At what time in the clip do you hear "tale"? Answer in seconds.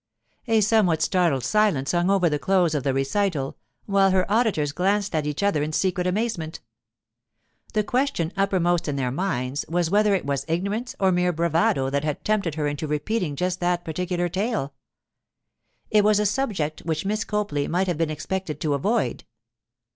14.27-14.73